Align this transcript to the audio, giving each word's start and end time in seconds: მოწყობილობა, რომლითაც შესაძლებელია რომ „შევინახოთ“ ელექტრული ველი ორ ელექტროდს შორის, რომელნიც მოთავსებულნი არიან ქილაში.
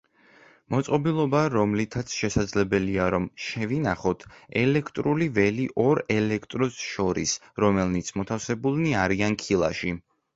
მოწყობილობა, 0.75 1.39
რომლითაც 1.55 2.13
შესაძლებელია 2.21 3.09
რომ 3.15 3.27
„შევინახოთ“ 3.47 4.25
ელექტრული 4.61 5.27
ველი 5.35 5.67
ორ 5.83 6.01
ელექტროდს 6.15 6.81
შორის, 6.95 7.35
რომელნიც 7.65 8.11
მოთავსებულნი 8.21 8.97
არიან 9.03 9.39
ქილაში. 9.43 9.93